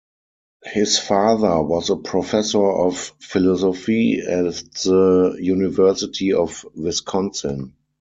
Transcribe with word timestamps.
His 0.65 0.97
father 0.97 1.61
was 1.61 1.91
a 1.91 1.95
professor 1.95 2.65
of 2.65 2.97
philosophy 3.21 4.19
at 4.27 4.55
the 4.83 5.37
University 5.39 6.33
of 6.33 6.65
Wisconsin. 6.73 7.75